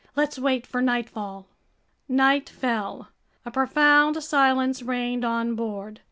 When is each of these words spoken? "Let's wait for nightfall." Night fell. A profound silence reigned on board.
"Let's 0.15 0.39
wait 0.39 0.65
for 0.65 0.81
nightfall." 0.81 1.45
Night 2.09 2.49
fell. 2.49 3.09
A 3.45 3.51
profound 3.51 4.23
silence 4.23 4.81
reigned 4.81 5.23
on 5.23 5.53
board. 5.53 5.99